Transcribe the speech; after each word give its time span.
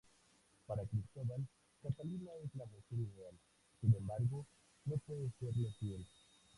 Para 0.65 0.83
Cristóbal, 0.87 1.47
Catalina 1.83 2.31
es 2.43 2.55
la 2.55 2.65
mujer 2.65 2.81
ideal, 2.97 3.35
sin 3.81 3.93
embargo 3.93 4.47
no 4.85 4.97
puede 4.97 5.29
serle 5.39 5.71
fiel. 5.79 6.03